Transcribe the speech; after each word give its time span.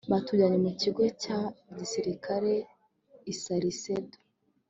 batujyanye 0.11 0.57
mu 0.65 0.71
kigo 0.81 1.03
cya 1.21 1.39
gisirikare 1.77 2.53
i 3.31 3.33
salcedo 3.41 4.17